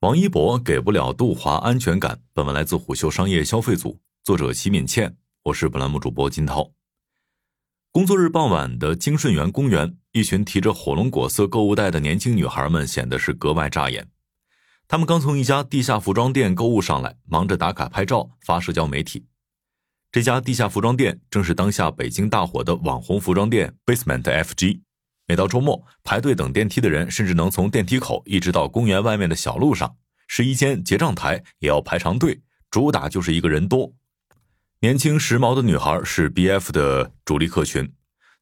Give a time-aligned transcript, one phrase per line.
[0.00, 2.20] 王一博给不了杜华安全感。
[2.32, 6.70] 本文来自虎嗅商业消费组，作者齐敏倩，我是本栏目主播金涛。
[7.90, 14.08] 工作日傍晚的金顺园公园，一群提着火龙果色购物袋的年轻女孩们显得是格外扎眼。
[14.86, 19.26] 她们刚从一家地下服装店购物上来，忙着打卡拍照发社交媒体。
[20.12, 24.82] 这家地下服装店正是当下北京大火的网红服装店 Basement FG。
[25.30, 29.94] 每到周末，排队等电梯的人甚至能从电梯口一直到公园外面的小路上，
[30.26, 33.92] 试衣间结账台也要排长队，主打就是一个人多。
[34.80, 37.92] 年轻时髦的女孩是 BF 的主力客群。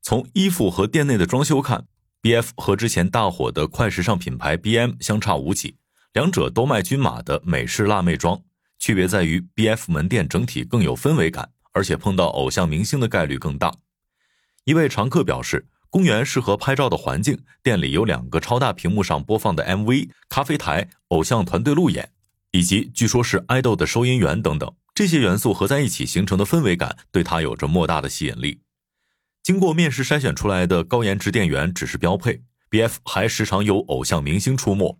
[0.01, 1.87] 从衣服和店内的装修看
[2.23, 5.77] ，BF 和之前大火的快时尚品牌 BM 相差无几，
[6.13, 8.41] 两者都卖均码的美式辣妹装，
[8.79, 13.75] 区别在于 BF 门店整体更有氛围感，而且碰到偶像明星的概率更大。
[14.63, 15.67] 一位常客表示。
[15.97, 22.11] 公园适合拍照的环境，店里有两个超大屏幕上播放的 MV，咖啡台、偶像团队路演，
[22.51, 28.61] 以及据说是爱豆的收银员等等，这些元素合在一起形成的氛围感，对他有着莫大的吸引力。
[29.43, 34.99] 经过面试筛选出来的高颜值店员只是标配，BF 还时常有偶像明星出没。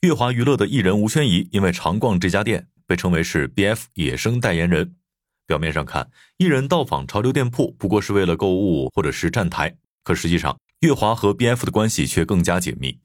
[0.00, 4.94] 乐华娱乐的艺人吴宣仪因为常逛这家店，被称为是 BF 野生代言人。
[5.46, 9.76] 表面上看，艺人到访潮流店铺不过是为了购物或者是站台。
[10.02, 12.98] 可实际上，乐华和 BF 的关系却更加紧密。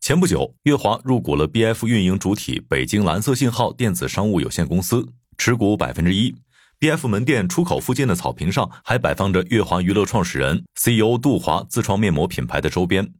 [0.00, 6.34] 前不久，乐华入股了 BF 运营主体北京蓝色信号电子商务有限公司，持股百分之一。
[6.80, 13.12] BF 门店出口附近的草坪上还摆放着乐华娱乐创始人 CEO 杜华自创面膜品牌的周边。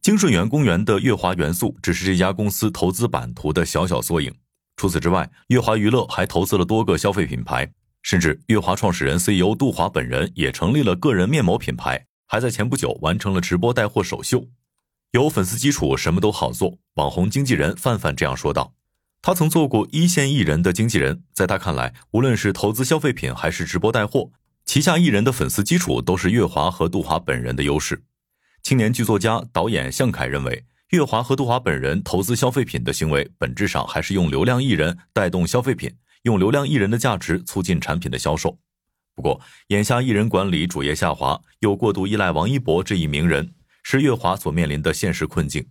[0.00, 4.32] 京顺园公园的乐华元素只是这家公司投资版图的小小缩影。
[4.76, 7.68] 除此之外，乐华娱乐还投资了多个消费品牌，
[8.04, 12.06] 甚至乐华创始人 CEO 杜华本人也成立了个人面膜品牌。
[12.30, 14.48] 还在前不久完成了直播带货首秀，
[15.12, 16.76] 有粉丝基础什么都好做。
[16.96, 18.74] 网红经纪人范范这样说道
[19.22, 24.30] ：“他曾做过一线艺人的经纪人，在他看来，无论是投资消费品还是直播带货，
[24.66, 28.04] 旗下艺人的粉丝基础都是月华和杜华本人的优势。”
[28.62, 35.90] 青年剧作家、导演向凯认为，月华和杜华本人投资消费品的行为，本质上还是用流量艺人带动消费品，
[36.24, 38.58] 用流量艺人的价值促进产品的销售。
[39.18, 43.52] 不过，眼下艺人管理主业下滑，又过度依赖王一博这一名人，
[43.82, 45.66] 是乐华所面临的现实困境。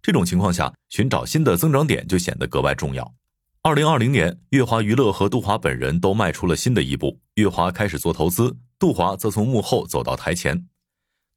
[0.00, 3.12] 这种情况下，寻找新的增长点就显得格外重要。
[3.60, 10.68] 二零二零年，乐华娱乐和杜华本人都迈出了新的一步，乐华开始做投资，杜华则从幕后走到台前。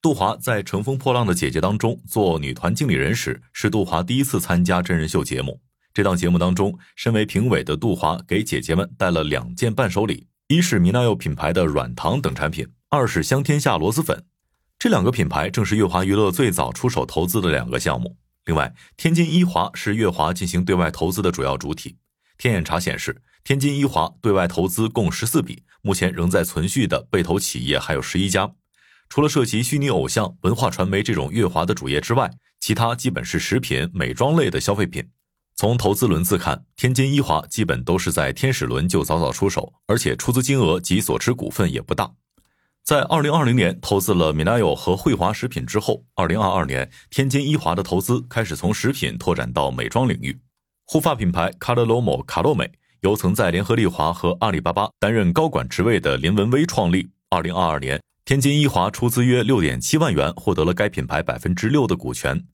[0.03, 5.59] 杜华在《乘风破浪的姐姐》当中做女团经理人时，是杜华第一次参加真人秀节目。
[5.95, 10.27] 这档节目当中，身为评委的杜华给姐姐们带了两件伴手礼。
[10.47, 14.25] 一是米娜柚品牌的软糖等产品，二是香天下螺蛳粉，
[14.77, 18.15] 这两个品牌正是月华娱乐最早出手投资的两个项目。
[18.45, 21.97] 另外，天津一华是月华进行对外投资的主要主体。
[22.37, 28.51] 天眼查显示，天津一华对外投资共十四笔，目前仍在存续的被投企业还有十一家。
[29.09, 32.29] 除了涉及虚拟偶像、文化传媒这种月华的主业之外，
[32.59, 35.09] 其他基本是食品、美妆类的消费品。
[35.57, 42.11] 从投资轮次看，天津一华基本都是在天使轮就早早出手，而且出资金额及所持股份也不大。
[42.83, 50.37] 在二零二零年投资了米奈友和惠华食品之后，二零二二年天津一华的投资开始从食品拓展到美妆领域。
[50.83, 57.09] 护发品牌卡乐罗某卡洛美由曾在联合利华和阿里巴巴担任高管职位的林文威创立。
[57.29, 62.45] 二零二二年，天津一华出资约六点七万元，获得了该品牌百分之六的股权。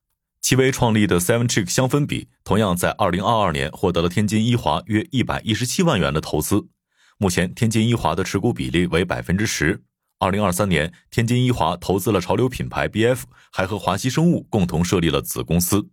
[0.41, 6.67] 戚薇创立的 Seven Chick 香氛笔，同样在二零二二年获得了天津一华约一百一十七万元的投资。
[7.19, 9.83] 目前，天津一华的持股比例为百分之十。
[10.17, 13.21] 二零二三年，天津一华投资了潮流品牌 BF，
[13.51, 15.87] 还和华西生物共同设立了子公司。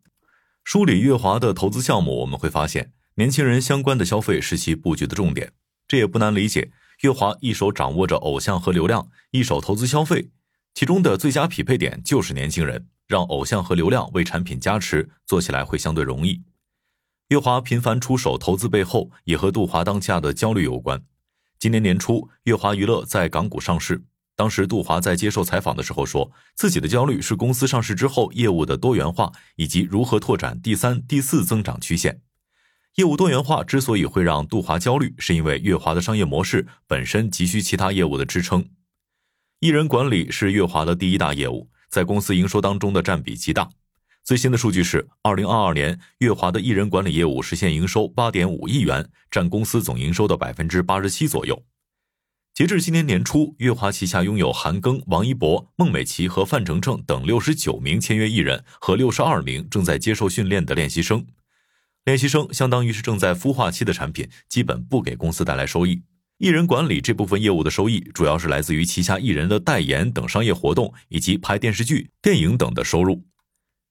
[0.64, 5.52] 梳理月华的投资项目，我们会发现，年轻人相关的消费是其布局的重点。
[5.86, 6.70] 这也不难理解，
[7.02, 10.30] 月华一手掌握着偶像和流量，一手投资消费，
[10.74, 12.86] 其中的最佳匹配点就是年轻人。
[13.08, 16.42] 让偶像和流量为产品加持，做起来会相对容易。
[17.28, 21.02] 月华频繁出手投资背后，也和杜华当下的焦虑有关。
[21.58, 24.04] 今年年初，月华娱乐在港股上市，
[24.36, 32.20] 当时杜华在接受采访的时候说，自己的焦虑是公司上市之后业务的多元化，以及如何拓展第三、第四增长曲线。
[32.96, 38.68] 业务多元化之所以会让杜华焦虑，是因为月华的商业模式本身急需其他业务的支撑。
[39.60, 41.70] 艺人管理是月华的第一大业务。
[41.88, 43.68] 在公司营收当中的占比极大。
[44.24, 51.64] 最新的数据是，二零二二年月华的艺人管理业务实现营收八点五亿元，占公司总营收的百分之八十七左右。
[52.52, 61.24] 截至今年年初，月华旗下拥有韩庚、王一博、孟美岐和范丞丞等六十九名签约艺人和六十二名正在接受训练的练习生。
[62.04, 66.02] 练习生相当于是正在孵化期的产品，基本不给公司带来收益。
[66.38, 73.24] 艺人管理这部分业务的收益，主要是来自于旗下艺人的代言等商业活动，以及拍电视剧、电影等的收入。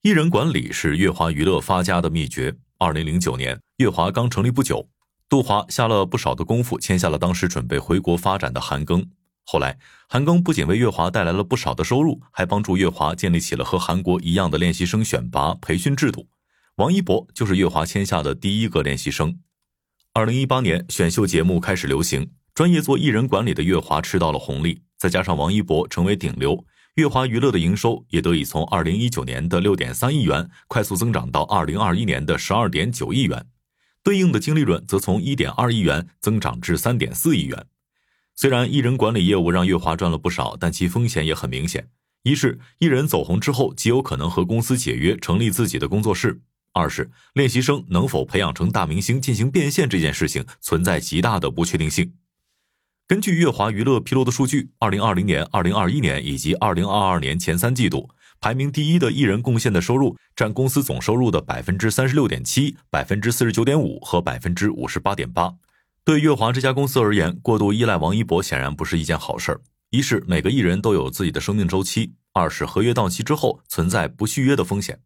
[0.01, 2.55] 艺人管理是乐华娱乐发家的秘诀。
[2.77, 4.88] 二零零九年，乐华刚成立不久，
[5.27, 9.05] 杜华下了不少的功夫，签下了当时准备回国发展的韩庚。
[9.43, 9.77] 后来，
[10.07, 16.29] 韩庚不仅为乐华带来了不少的收入，还帮助乐华建立起了和韩国一样的练习生选拔培训制度。
[16.75, 19.38] 王一博就是乐华签下的第一个练习生。
[20.13, 22.31] 二零一八年，选秀节目开始流行。
[22.57, 26.65] 专业做艺人管理的乐华吃到了红利，再加上王一博成为顶流，
[26.95, 33.45] 乐华娱乐的营收也得以从二零一九年的六点三亿元快速增长到二零二一年的十二点九亿元，
[34.01, 37.63] 对应的净利润则从一点二亿元增长至三点四亿元。
[38.33, 41.88] 虽然艺人管理业务让乐华赚了不少，但其风险也很明显：
[42.24, 46.31] 一是艺人走红之后极有可能和公司解约，成立自己的工作室；
[46.74, 52.12] 二是练习生能否培养成大明星进行变现这件事情存在极大的不确定性。
[53.07, 58.09] 根据乐华娱乐披露的数据，二零二零年、二零二一年以及二零二二年前三季度，
[58.42, 65.54] 排名第一的艺人贡献的收入占公司总收入的百分之三十六点七、百分之四十九点五和百分之五十八点八。
[66.04, 69.62] 对乐华这家公司而言，过度依赖王一博显然不是一件好事儿。
[69.92, 75.00] 一是每个艺人都有自己的生命周期，二是合约到期之后存在不续约的风险，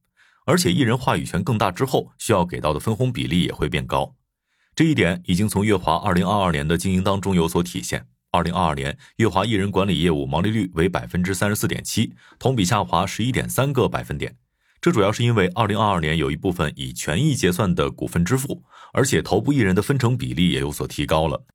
[0.48, 4.16] 而且艺人话语权更大之后，需要给到的分红比例也会变高。
[4.82, 8.04] 这一点已经从乐华二零二二年的经营当中有所体现。
[8.32, 14.36] 二零二二年，乐华艺人管理业务毛利率为百分之三十四点七，同比下滑十一点三个百分点。
[14.82, 21.46] 这主要是因为二零二二年有一部分以权益结算的股份支付，而且头部艺人的分成比例也有所提高了。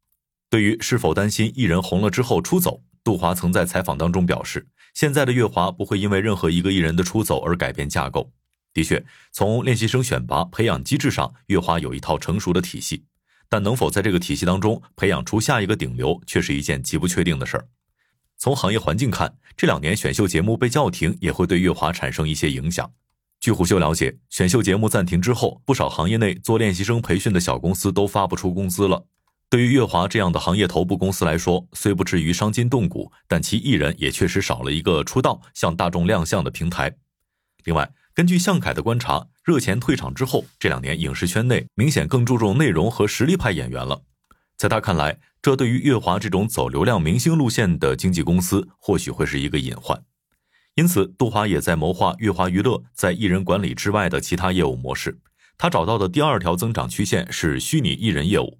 [0.48, 8.30] 对于是否担心艺人红了之后出走，杜华曾在采访当中表示，现在的乐华不会因为任何一个艺人的出走而改变架构。
[8.72, 13.04] 的确，从练习生选拔培养机制上，乐华有一套成熟的体系，
[13.48, 17.68] 但能否在这个体系当中培养出下一个顶流，却是一件极不确定的事儿。
[18.38, 22.90] 从行业环境看，这两年选秀节目被叫停，也会对乐华产生一些影响。
[23.40, 29.06] 据虎嗅了解，选秀节目暂停之后，不少行业内做练习生培训的小公司都发不出工资了。
[29.48, 36.92] 对于乐华这样的行业头部公司来说，虽不至于伤筋动骨，但其艺人也确实少了一个出道向大众亮相的平台。
[37.64, 44.00] 另外，根据向凯的观察，热钱退场之后，这两年影视圈内明显更注重内容和实力派演员了。
[44.56, 50.02] 在他看来，这对于乐华这种走流量明星路线的经纪公司，或许会是一个隐患。
[50.76, 55.18] 因此，杜华也在谋划乐华娱乐在艺人管理之外的其他业务模式。
[55.58, 58.58] 他找到的第二条增长曲线是虚拟艺人业务。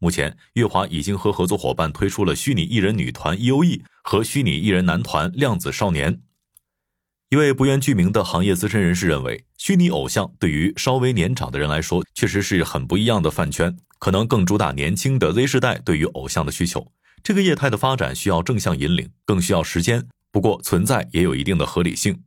[0.00, 6.22] 目前，乐华已经和合作伙伴推出了虚拟艺人女团 E.O.E 和虚拟艺人男团量子少年。
[7.28, 16.92] 一位不愿具名的行业资深人士认为，虚拟偶像对于稍微年长的人来说，确实是很不一样的饭圈，可能更主打年轻的 Z 世代对于偶像的需求。
[17.24, 20.06] 这个业态的发展需要正向引领，更需要时间。
[20.30, 22.22] 不过存在也有一定的合理性。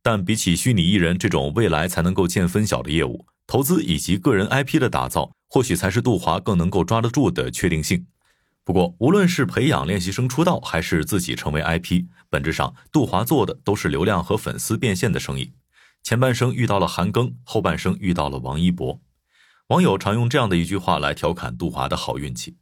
[0.00, 8.06] 但比起虚拟艺人这种未来才能够见分晓的业务，投资以及个人 IP 的打造，或许才是杜华更能够抓得住的确定性。
[8.64, 15.52] 不过，无论是培养练习生出道，还是自己成为 IP，本质上杜华做的都是流量和粉丝变现的生意。
[16.02, 19.00] 前半生遇到了韩庚，后半生遇到了王一博。
[19.68, 22.56] 网友常用这样的一句话来调侃杜华的好运气。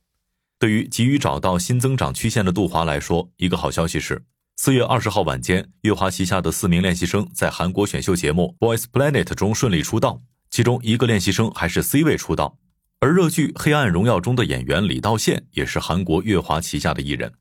[0.59, 4.25] 对于急于找到新增长曲线的杜华来说，一个好消息是，
[4.57, 12.59] 四月二十号晚间，乐华旗下的四名练习生在韩国选秀节目《Boys Planet》中顺利出道，其中一个练习生还是 C 位出道。
[13.03, 17.33] 而热剧《黑暗荣耀》中的演员李道宪也是韩国乐华旗下的艺人。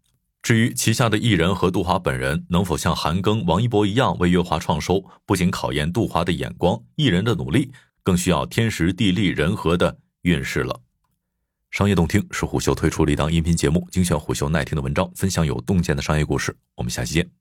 [0.41, 10.81] 至于旗下的艺人和杜华本人能否像韩庚、王一博一样为乐华创收，不仅考验杜华的眼光、艺人的努力，更需要天时地利人和的运势了。
[11.69, 16.57] 商业洞听是虎嗅推出的一档音频节目，精选虎嗅耐听的文章，分享有洞见的商业故事。
[16.73, 17.31] 我们下期见。